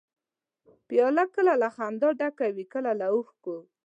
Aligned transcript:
پیاله 0.87 1.23
کله 1.35 1.53
له 1.61 1.69
خندا 1.75 2.09
ډکه 2.19 2.47
وي، 2.55 2.65
کله 2.73 2.91
له 2.99 3.07
اوښکو. 3.13 3.57